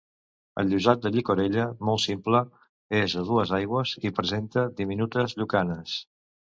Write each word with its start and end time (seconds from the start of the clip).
El 0.61 0.69
llosat 0.71 1.03
de 1.03 1.11
llicorella, 1.15 1.67
molt 1.91 2.03
simple, 2.05 2.41
és 3.03 3.17
a 3.21 3.25
dues 3.31 3.55
aigües 3.61 3.95
i 4.11 4.17
presenta 4.23 4.69
diminutes 4.83 5.43
llucanes. 5.43 6.01